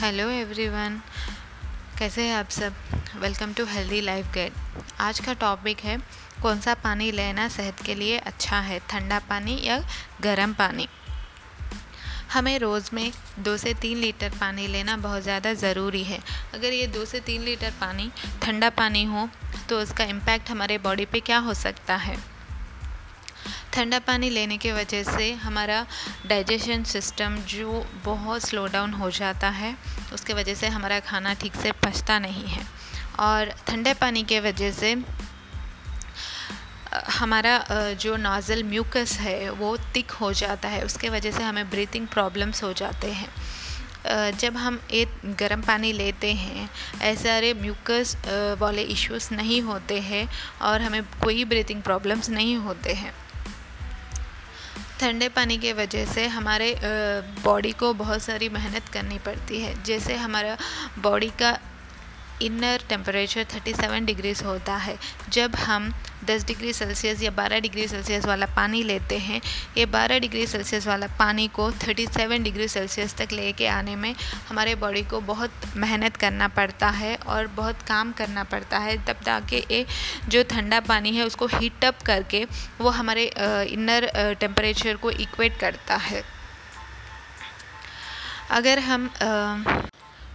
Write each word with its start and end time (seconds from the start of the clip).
Hello 0.00 0.28
everyone 0.30 0.96
कैसे 1.98 2.22
हैं 2.22 2.34
आप 2.34 2.50
सब? 2.50 2.74
Welcome 3.16 3.52
to 3.52 3.64
healthy 3.64 4.00
life 4.00 4.26
guide 4.34 4.52
आज 5.00 5.20
का 5.20 5.32
टॉपिक 5.32 5.80
है 5.80 5.96
कौन 6.42 6.60
सा 6.60 6.74
पानी 6.74 7.10
लेना 7.12 7.48
सेहत 7.48 7.82
के 7.86 7.94
लिए 7.94 8.18
अच्छा 8.18 8.60
है? 8.60 8.78
ठंडा 8.90 9.18
पानी 9.18 9.58
या 9.62 9.78
गर्म 10.20 10.52
पानी? 10.52 10.88
हमें 12.32 12.58
रोज़ 12.58 12.90
में 12.92 13.12
दो 13.38 13.56
से 13.56 13.74
तीन 13.74 13.98
लीटर 13.98 14.32
पानी 14.40 14.66
लेना 14.66 14.96
बहुत 14.96 15.22
ज़्यादा 15.22 15.54
ज़रूरी 15.54 16.04
है। 16.04 16.20
अगर 16.54 16.72
ये 16.72 16.86
दो 16.86 17.04
से 17.04 17.20
तीन 17.20 17.42
लीटर 17.42 17.74
पानी 17.80 18.10
ठंडा 18.42 18.70
पानी 18.70 19.04
हो 19.04 19.28
तो 19.68 19.80
उसका 19.80 20.04
इम्पैक्ट 20.04 20.50
हमारे 20.50 20.78
बॉडी 20.78 21.04
पे 21.04 21.20
क्या 21.20 21.38
हो 21.38 21.54
सकता 21.54 21.96
है? 21.96 22.16
ठंडा 23.72 23.98
पानी 23.98 24.30
लेने 24.30 24.56
की 24.58 24.72
वजह 24.72 25.02
से 25.02 25.32
हमारा 25.32 25.86
डाइजेशन 26.26 26.84
सिस्टम 26.84 27.36
जो 27.48 27.86
बहुत 28.04 28.42
स्लो 28.42 28.66
डाउन 28.66 28.92
हो 28.92 29.10
जाता 29.10 29.48
है, 29.50 29.76
उसके 30.14 30.32
वजह 30.32 30.54
से 30.54 30.68
हमारा 30.68 31.00
खाना 31.00 31.34
ठीक 31.34 31.54
से 31.54 31.72
पचता 31.84 32.18
नहीं 32.18 32.46
है। 32.46 32.66
और 33.20 33.52
ठंडे 33.68 33.94
पानी 33.94 34.22
के 34.22 34.40
वजह 34.40 34.72
से 34.72 34.96
हमारा 37.10 37.64
जो 38.00 38.16
नाजल 38.16 38.62
म्यूकस 38.64 39.16
है, 39.20 39.50
वो 39.50 39.76
तिक 39.94 40.10
हो 40.10 40.32
जाता 40.32 40.68
है। 40.68 40.84
उसके 40.84 41.08
वजह 41.08 41.30
से 41.30 41.42
हमें 41.42 41.70
ब्रीथिंग 41.70 42.06
प्रॉब्लम्स 42.08 42.62
हो 42.62 42.72
जाते 42.72 43.12
हैं। 43.12 44.30
जब 44.32 44.56
हम 44.56 44.80
एक 44.90 45.08
गर्म 45.40 45.62
पानी 45.62 45.92
लेते 45.92 46.32
हैं, 46.34 46.68
ऐसे 47.00 47.22
सारे 47.24 47.54
म्यूकस 47.54 48.16
वाले 48.60 48.82
इश्यूज़ 48.82 49.34
नहीं 49.34 49.62
होते 49.62 50.00
हैं 50.00 50.28
और 50.62 50.82
हमें 50.82 51.02
कोई 51.24 51.44
ब्रीथिंग 51.44 51.82
प्रॉब्लम्स 51.82 52.30
नहीं 52.30 52.56
होते 52.56 52.92
हैं। 52.92 53.12
ठंडे 55.00 55.28
पानी 55.28 55.56
के 55.58 55.72
वजह 55.72 56.04
से 56.06 56.26
हमारे 56.28 56.74
बॉडी 57.44 57.70
को 57.72 57.92
बहुत 57.94 58.22
सारी 58.22 58.48
मेहनत 58.48 58.88
करनी 58.88 59.18
पड़ती 59.18 59.60
है। 59.60 59.72
जैसे 59.82 60.14
हमारा 60.16 60.56
बॉडी 60.98 61.30
का 61.42 61.58
इनर 62.42 62.82
टेम्परेचर 62.88 63.44
37 63.46 64.06
डिग्रीज 64.06 64.42
होता 64.42 64.76
है। 64.76 64.96
जब 65.28 65.54
हम 65.56 65.92
10 66.24 66.44
डिग्री 66.46 66.72
सेल्सियस 66.72 67.22
या 67.22 67.30
12 67.30 67.60
डिग्री 67.60 67.86
सेल्सियस 67.88 68.24
वाला 68.26 68.46
पानी 68.56 68.82
लेते 68.82 69.18
हैं 69.18 69.40
ये 69.76 69.86
12 69.86 70.18
डिग्री 70.18 70.46
सेल्सियस 70.46 70.86
वाला 70.86 71.06
पानी 71.18 71.46
को 71.48 71.70
37 71.72 72.42
डिग्री 72.42 72.68
सेल्सियस 72.68 73.14
तक 73.16 73.32
लेके 73.32 73.66
आने 73.68 73.96
में 73.96 74.14
हमारे 74.48 74.74
बॉडी 74.74 75.02
को 75.02 75.20
बहुत 75.22 75.50
मेहनत 75.76 76.16
करना 76.16 76.48
पड़ता 76.50 76.88
है 76.90 77.14
और 77.16 77.46
बहुत 77.56 77.82
काम 77.88 78.12
करना 78.12 78.44
पड़ता 78.44 78.78
है। 78.78 78.96
तब 79.06 79.22
ताकि 79.26 79.64
ये 79.70 79.84
जो 80.28 80.42
ठंडा 80.50 80.80
पानी 80.80 81.14
है 81.16 81.26
उसको 81.26 81.46
हीट 81.48 81.84
अप 81.84 82.02
करके 82.06 82.44
वो 82.80 82.90
हमारे 82.90 83.24
इनर 83.70 84.10
टेम्परेचर 84.40 84.96
को 84.96 85.10
इक्वेट 85.10 85.58
करता 85.58 85.96
है। 85.98 86.22
अगर 88.50 88.78
हम 88.78 89.08
आ, 89.22 89.89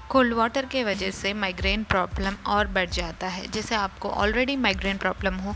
कोल्ड 0.09 0.33
वाटर 0.33 0.65
के 0.65 0.83
वजह 0.83 1.11
से 1.11 1.33
माइग्रेन 1.33 1.83
प्रॉब्लम 1.83 2.35
और 2.47 2.67
बढ़ 2.67 2.89
जाता 2.89 3.27
है। 3.27 3.47
जैसे 3.51 3.75
आपको 3.75 4.09
ऑलरेडी 4.09 4.55
माइग्रेन 4.55 4.97
प्रॉब्लम 4.97 5.35
हो, 5.35 5.55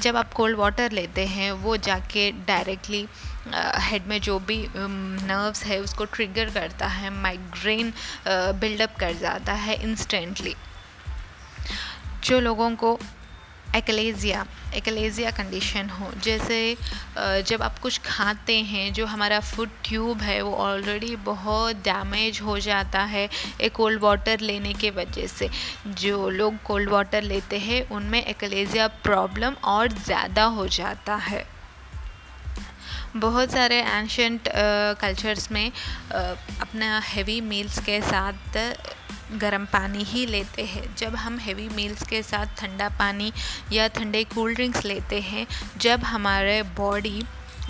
जब 0.00 0.16
आप 0.16 0.32
कोल्ड 0.32 0.56
वाटर 0.56 0.92
लेते 0.92 1.26
हैं, 1.26 1.50
वो 1.52 1.76
जाके 1.78 2.30
डायरेक्टली 2.46 3.06
हेड 3.80 4.06
में 4.06 4.20
जो 4.20 4.38
भी 4.38 4.58
नर्व्स 4.76 5.64
है, 5.64 5.78
उसको 5.80 6.04
ट्रिगर 6.04 6.50
करता 6.50 6.86
है 6.86 7.10
माइग्रेन 7.12 7.92
बिल्डअप 8.60 8.96
कर 9.00 9.12
जाता 9.14 9.52
है 9.54 9.82
इंस्टेंटली 9.82 10.54
जो 12.24 12.40
लोगों 12.40 12.70
को 12.76 12.98
एकलेजिया 13.74 14.44
एकलेजिया 14.74 15.30
कंडीशन 15.30 15.88
हो। 15.90 16.10
जैसे 16.24 16.76
जब 17.18 17.62
आप 17.62 17.78
कुछ 17.78 17.98
खाते 18.04 18.58
हैं, 18.62 18.92
जो 18.92 19.06
हमारा 19.06 19.40
फ़ूड 19.40 19.70
ट्यूब 19.84 20.20
है, 20.20 20.40
वो 20.42 20.54
ऑलरेडी 20.54 21.14
बहुत 21.24 21.76
डैमेज 21.84 22.40
हो 22.40 22.58
जाता 22.58 23.02
है 23.04 23.28
एक 23.60 23.72
कोल्ड 23.72 24.00
वाटर 24.02 24.40
लेने 24.40 24.72
के 24.74 24.90
वजह 24.92 25.26
से। 25.26 25.48
जो 25.88 26.28
लोग 26.30 26.62
कोल्ड 26.62 26.90
वाटर 26.90 27.22
लेते 27.22 27.58
हैं, 27.58 27.88
उनमें 27.88 28.22
एकलेजिया 28.24 28.86
प्रॉब्लम 29.02 29.54
और 29.64 29.92
ज़्यादा 29.94 30.44
हो 30.56 30.66
जाता 30.68 31.14
है। 31.14 31.44
बहुत 33.16 33.50
सारे 33.50 33.80
एंशंट 33.80 34.48
कल्चर्स 35.00 35.50
में 35.52 35.70
अपना 36.10 36.98
हेवी 37.04 37.40
मील्स 37.42 37.78
के 37.78 38.00
साथ 38.02 38.58
गर्म 39.40 39.64
पानी 39.64 40.02
ही 40.04 40.24
लेते 40.26 40.64
हैं। 40.64 40.84
जब 40.96 41.14
हम 41.16 41.38
हेवी 41.38 41.68
मील्स 41.68 42.02
के 42.08 42.22
साथ 42.22 42.54
ठंडा 42.58 42.88
पानी 42.98 43.32
या 43.72 43.86
ठंडे 43.88 44.22
कोल्ड 44.24 44.56
ड्रिंक्स 44.56 44.84
लेते 44.84 45.20
हैं 45.20 45.46
जब 45.78 46.04
हमारे 46.04 46.62
बॉडी 46.76 47.22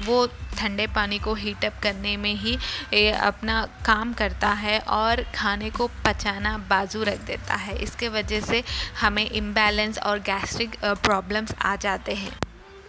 वो 0.04 0.26
ठंडे 0.58 0.86
पानी 0.86 1.18
को 1.18 1.34
हीट 1.34 1.64
अप 1.64 1.80
करने 1.82 2.16
में 2.16 2.34
ही 2.34 2.56
ए, 2.92 3.10
अपना 3.10 3.62
काम 3.86 4.12
करता 4.12 4.48
है 4.54 4.78
और 4.78 5.22
खाने 5.34 5.70
को 5.70 5.86
पचाना 6.04 6.56
बाजू 6.70 7.02
रख 7.02 7.20
देता 7.26 7.54
है। 7.54 7.76
इसके 7.82 8.08
वजह 8.08 8.40
से 8.40 8.62
हमें 9.00 9.28
इम्बैलेंस 9.30 9.98
और 9.98 10.18
गैस्ट्रिक 10.26 10.76
प्रॉब्लम्स 10.84 11.54
आ 11.62 11.74
जाते 11.76 12.14
हैं। 12.14 12.36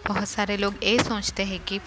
बहुत 0.07 0.29
सारे 0.29 0.57
लोग 0.57 0.75
ये 0.84 0.97
सोचते 1.03 1.44
हैं 1.44 1.59
कि 1.59 1.79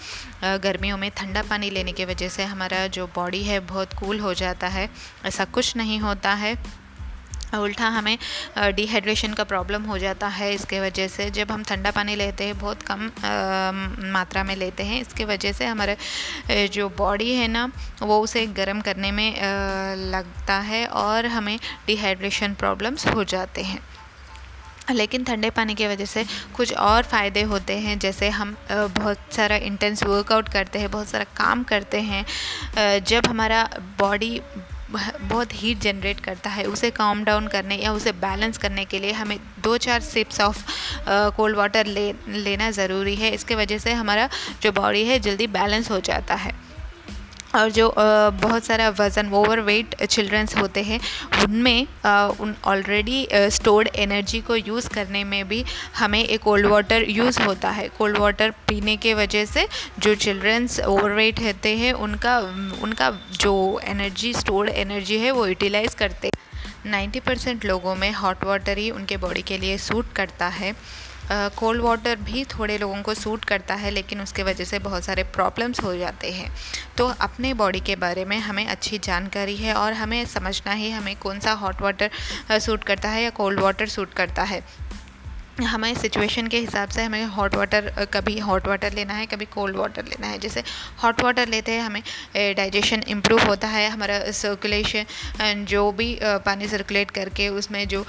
गर्मियों 0.43 0.97
में 0.97 1.09
ठंडा 1.11 1.41
पानी 1.43 1.69
लेने 1.69 1.91
की 1.91 2.05
वजह 2.05 2.29
से 2.29 2.43
हमारा 2.43 2.85
जो 2.87 3.07
बॉडी 3.15 3.43
है 3.43 3.59
बहुत 3.67 3.93
कूल 3.93 4.19
हो 4.19 4.33
जाता 4.33 4.67
है। 4.67 4.89
ऐसा 5.25 5.45
कुछ 5.45 5.75
नहीं 5.75 5.99
होता 5.99 6.33
है। 6.33 6.55
उल्टा 7.53 7.87
हमें 7.87 8.17
डिहाइड्रेशन 8.57 9.33
का 9.33 9.43
प्रॉब्लम 9.43 9.83
हो 9.83 9.97
जाता 9.97 10.27
है 10.27 10.53
इसके 10.53 10.79
वजह 10.79 11.07
से। 11.07 11.29
जब 11.29 11.51
हम 11.51 11.63
ठंडा 11.63 11.91
पानी 11.91 12.15
लेते 12.15 12.43
हैं 12.43 12.57
बहुत 12.59 12.81
कम 12.81 13.01
आ, 13.05 13.71
मात्रा 14.11 14.43
में 14.43 14.55
लेते 14.55 14.83
हैं 14.83 15.01
इसके 15.01 15.25
वजह 15.25 15.51
से 15.51 15.65
हमारे 15.65 15.97
जो 16.67 16.89
बॉडी 16.89 17.33
है 17.35 17.47
ना 17.47 17.65
वो 18.01 18.19
उसे 18.21 18.45
गर्म 18.47 18.81
करने 18.81 19.11
में 19.11 19.29
आ, 19.31 19.41
लगता 20.11 20.59
है 20.61 20.85
और 20.87 21.25
हमें 21.25 21.57
डिहाइड्रेशन 21.87 22.53
प्रॉब्लम्स 22.53 23.07
हो 23.07 23.23
जाते 23.23 23.63
हैं। 23.63 23.79
लेकिन 24.91 25.23
ठंडे 25.23 25.49
पानी 25.49 25.75
की 25.75 25.87
वजह 25.87 26.05
से 26.05 26.25
कुछ 26.55 26.73
और 26.73 27.03
फ़ायदे 27.03 27.41
होते 27.43 27.77
हैं, 27.79 27.97
जैसे 27.99 28.29
हम 28.31 28.55
बहुत 28.71 29.33
सारा 29.33 29.55
इंटेंस 29.57 30.03
वर्कआउट 30.03 30.49
करते 30.49 30.79
हैं, 30.79 30.91
बहुत 30.91 31.07
सारा 31.07 31.23
काम 31.37 31.63
करते 31.63 32.01
हैं 32.01 32.25
जब 33.01 33.27
हमारा 33.27 33.63
बॉडी 33.99 34.39
बहुत 34.91 35.53
हीट 35.53 35.79
जनरेट 35.79 36.19
करता 36.19 36.49
है, 36.49 36.63
उसे 36.65 36.89
काम 36.91 37.23
डाउन 37.23 37.47
करने 37.47 37.75
या 37.75 37.91
उसे 37.93 38.11
बैलेंस 38.13 38.57
करने 38.57 38.85
के 38.85 38.99
लिए 38.99 39.11
हमें 39.11 39.37
दो 39.63 39.77
चार 39.77 39.99
सिप्स 40.01 40.41
ऑफ़ 40.41 40.63
कोल्ड 41.37 41.57
वाटर 41.57 41.85
ले, 41.87 42.11
लेना 42.29 42.69
ज़रूरी 42.71 43.15
है। 43.15 43.31
इसके 43.31 43.55
वजह 43.55 43.77
से 43.77 43.93
हमारा 43.93 44.27
जो 44.61 44.71
बॉडी 44.71 45.03
है 45.05 45.19
जल्दी 45.19 45.47
बैलेंस 45.49 45.91
हो 45.91 45.99
जाता 46.01 46.35
है। 46.35 46.53
और 47.55 47.71
जो 47.71 47.93
बहुत 47.97 48.63
सारा 48.63 48.89
वज़न 48.99 49.33
ओवर 49.33 49.59
वेट 49.61 49.95
चिल्ड्रंस 50.03 50.55
होते 50.57 50.83
हैं, 50.83 50.99
उनमें 51.43 51.87
उन 52.39 52.55
ऑलरेडी 52.65 53.27
स्टोर्ड 53.51 53.89
एनर्जी 53.95 54.39
को 54.41 54.55
यूज़ 54.55 54.89
करने 54.89 55.23
में 55.23 55.47
भी 55.47 55.63
हमें 55.97 56.23
एक 56.23 56.41
कोल्ड 56.41 56.65
वाटर 56.65 57.09
यूज़ 57.09 57.41
होता 57.41 57.69
है। 57.69 57.87
कोल्ड 57.97 58.17
वाटर 58.17 58.51
पीने 58.67 58.95
के 58.97 59.13
वजह 59.13 59.45
से 59.45 59.67
जो 59.99 60.15
चिल्ड्रंस 60.15 60.79
ओवर 60.81 61.11
वेट 61.13 61.39
रहते 61.39 61.75
हैं, 61.77 61.93
उनका 61.95 62.37
उनका 62.81 63.09
जो 63.39 63.79
एनर्जी 63.85 64.33
स्टोर्ड 64.33 64.69
एनर्जी 64.69 65.17
है, 65.17 65.31
वो 65.31 65.45
यूटिलाइज़ 65.47 65.95
करते 65.95 66.29
नाइन्टी 66.85 67.19
परसेंट 67.19 67.65
लोगों 67.65 67.95
में 67.95 68.11
हॉट 68.13 68.43
वाटर 68.43 68.77
ही 68.77 68.89
उनके 68.91 69.17
बॉडी 69.17 69.41
के 69.41 69.57
लिए 69.57 69.77
सूट 69.79 70.11
करता 70.15 70.47
है। 70.49 70.73
कोल्ड 71.31 71.81
वाटर 71.81 72.15
भी 72.21 72.43
थोड़े 72.45 72.77
लोगों 72.77 73.01
को 73.01 73.13
सूट 73.13 73.45
करता 73.45 73.75
है, 73.75 73.91
लेकिन 73.91 74.21
उसके 74.21 74.43
वजह 74.43 74.63
से 74.63 74.79
बहुत 74.79 75.03
सारे 75.03 75.23
प्रॉब्लम्स 75.23 75.83
हो 75.83 75.95
जाते 75.95 76.31
हैं। 76.31 76.51
तो 76.97 77.07
अपने 77.21 77.53
बॉडी 77.53 77.79
के 77.79 77.95
बारे 77.95 78.25
में 78.25 78.37
हमें 78.39 78.65
अच्छी 78.65 78.97
जानकारी 78.99 79.55
है 79.55 79.73
और 79.73 79.93
हमें 79.93 80.25
समझना 80.25 80.73
ही, 80.73 80.89
हमें 80.91 81.15
कौन 81.15 81.39
सा 81.39 81.51
हॉट 81.53 81.81
वाटर 81.81 82.59
सूट 82.59 82.83
करता 82.83 83.09
है 83.09 83.23
या 83.23 83.29
कोल्ड 83.29 83.59
वाटर 83.59 83.87
सूट 83.87 84.13
करता 84.13 84.43
है। 84.43 84.63
हमें 85.59 85.93
सिचुएशन 85.95 86.47
के 86.47 86.57
हिसाब 86.57 86.89
से 86.89 87.03
हमें 87.03 87.23
हॉट 87.27 87.55
वाटर 87.55 87.89
कभी 88.13 88.37
हॉट 88.39 88.67
वाटर 88.67 88.93
लेना 88.93 89.13
है, 89.13 89.25
कभी 89.25 89.45
कोल्ड 89.45 89.75
वाटर 89.75 90.05
लेना 90.05 90.27
है। 90.27 90.37
जैसे 90.39 90.63
हॉट 91.03 91.21
वाटर 91.23 91.47
लेते 91.47 91.71
हैं, 91.71 91.81
हमें 91.81 92.01
डाइजेशन 92.55 93.03
इम्प्रूव 93.09 93.41
होता 93.47 93.67
है, 93.67 93.89
हमारा 93.89 94.19
सर्कुलेशन 94.31 95.65
जो 95.69 95.91
भी 95.91 96.17
पानी 96.45 96.67
सर्कुलेट 96.67 97.11
करके 97.11 97.47
उसमें 97.51 97.87
जो 97.87 98.05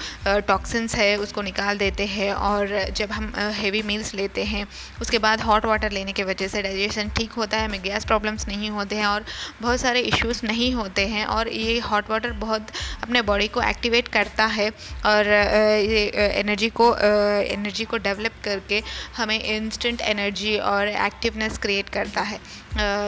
टॉक्सिन्स 0.47 0.95
है, 0.95 1.15
उसको 1.17 1.41
निकाल 1.41 1.77
देते 1.77 2.05
हैं। 2.05 2.31
और 2.33 2.91
जब 2.91 3.11
हम 3.11 3.31
हेवी 3.53 3.81
मील्स 3.83 4.13
लेते 4.13 4.43
हैं, 4.43 4.65
उसके 5.01 5.17
बाद 5.19 5.41
हॉट 5.41 5.65
वाटर 5.65 5.91
लेने 5.91 6.13
की 6.13 6.23
वजह 6.23 6.47
से 6.47 6.61
डाइजेशन 6.61 7.09
ठीक 7.17 7.31
होता 7.33 7.57
है, 7.57 7.67
हमें 7.67 7.81
गैस 7.83 8.05
प्रॉब्लम्स 8.05 8.47
नहीं 8.47 8.69
होते 8.69 8.95
हैं, 8.95 9.05
और 9.05 9.25
बहुत 9.61 9.79
सारे 9.79 9.99
इश्यूज़ 10.01 10.45
नहीं 10.45 10.73
होते 10.73 11.07
हैं। 11.07 11.25
और 11.27 11.47
ये 11.49 11.77
हॉट 11.81 12.09
वाटर 12.09 12.31
बहुत 12.39 12.71
अपने 13.03 13.21
बॉडी 13.23 13.47
को 13.47 13.61
एक्टिवेट 13.63 14.07
करता 14.09 14.45
है, 14.47 14.69
और 15.05 15.27
ये 15.27 16.05
एनर्जी 16.39 16.69
को 16.71 16.91
एनर्जी 17.33 17.85
को 17.85 17.97
डेवलप 17.97 18.33
करके 18.43 18.81
हमें 19.15 19.39
इंस्टेंट 19.39 20.01
एनर्जी 20.01 20.57
और 20.57 20.87
एक्टिवनेस 20.87 21.57
क्रिएट 21.57 21.89
करता 21.89 22.21
है। 22.21 22.39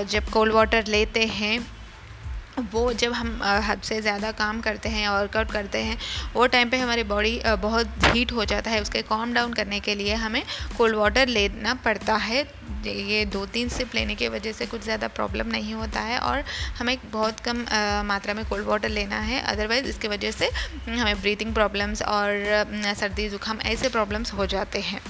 जब 0.05 0.29
कोल्ड 0.29 0.53
वाटर 0.53 0.87
लेते 0.87 1.25
हैं 1.27 1.59
वो 2.71 2.91
जब 2.93 3.11
हम 3.13 3.39
हद 3.43 3.81
से 3.83 4.01
ज़्यादा 4.01 4.31
काम 4.33 4.59
करते 4.61 4.89
हैं 4.89 5.07
वर्कआउट 5.09 5.51
करते 5.51 5.77
हैं, 5.79 5.97
वो 6.33 6.45
टाइम 6.47 6.69
पे 6.69 6.77
हमारी 6.77 7.03
बॉडी 7.05 7.39
बहुत 7.61 8.05
हीट 8.05 8.31
हो 8.31 8.45
जाता 8.45 8.71
है। 8.71 8.81
उसके 8.81 9.01
कॉम 9.03 9.33
डाउन 9.33 9.53
करने 9.53 9.79
के 9.79 9.95
लिए 9.95 10.13
हमें 10.15 10.43
कोल्ड 10.77 10.95
वाटर 10.95 11.27
लेना 11.27 11.73
पड़ता 11.85 12.15
है। 12.17 12.47
ये 12.85 13.25
दो 13.25 13.45
तीन 13.45 13.69
सिप 13.69 13.95
लेने 13.95 14.15
की 14.15 14.27
वजह 14.27 14.51
से 14.51 14.65
कुछ 14.65 14.83
ज़्यादा 14.83 15.07
प्रॉब्लम 15.09 15.47
नहीं 15.47 15.73
होता 15.73 15.99
है 16.01 16.19
और 16.19 16.43
हमें 16.79 16.97
बहुत 17.11 17.39
कम 17.39 17.65
मात्रा 18.07 18.33
में 18.33 18.43
कोल्ड 18.45 18.65
वाटर 18.65 18.89
लेना 18.89 19.19
है। 19.21 19.41
अदरवाइज़ 19.43 19.85
इसकी 19.87 20.07
वजह 20.07 20.31
से 20.31 20.49
हमें 20.87 21.21
ब्रीथिंग 21.21 21.53
प्रॉब्लम्स 21.53 22.01
और 22.03 22.93
सर्दी, 22.95 23.29
ज़ुकाम 23.29 23.59
ऐसे 23.65 23.89
प्रॉब्लम्स 23.89 24.33
हो 24.33 24.45
जाते 24.47 24.79
हैं। 24.81 25.01